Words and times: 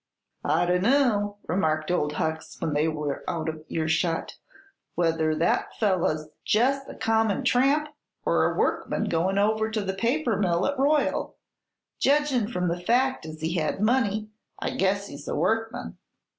"I 0.43 0.65
dunno," 0.65 1.37
remarked 1.45 1.91
old 1.91 2.13
Hucks, 2.13 2.59
when 2.59 2.73
they 2.73 2.87
were 2.87 3.23
out 3.27 3.47
of 3.47 3.63
earshot, 3.69 4.35
"whether 4.95 5.35
that 5.35 5.75
feller's 5.79 6.27
jest 6.43 6.89
a 6.89 6.95
common 6.95 7.43
tramp 7.43 7.87
or 8.25 8.51
a 8.51 8.57
workman 8.57 9.03
goin' 9.09 9.37
over 9.37 9.69
to 9.69 9.81
the 9.83 9.93
paper 9.93 10.37
mill 10.37 10.65
at 10.65 10.79
Royal. 10.79 11.35
Jedgin' 11.99 12.47
from 12.51 12.67
the 12.67 12.81
fact 12.81 13.27
as 13.27 13.41
he 13.41 13.53
had 13.53 13.79
money 13.79 14.31
I 14.57 14.71
guess 14.71 15.05
he's 15.05 15.27
a 15.27 15.35
workman." 15.35 15.99